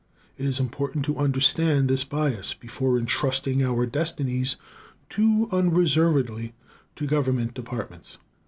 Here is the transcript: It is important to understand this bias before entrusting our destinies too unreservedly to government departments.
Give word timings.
It 0.35 0.47
is 0.47 0.59
important 0.59 1.05
to 1.05 1.17
understand 1.17 1.87
this 1.87 2.03
bias 2.03 2.55
before 2.55 2.97
entrusting 2.97 3.61
our 3.61 3.85
destinies 3.85 4.55
too 5.09 5.47
unreservedly 5.51 6.55
to 6.95 7.05
government 7.05 7.53
departments. 7.53 8.17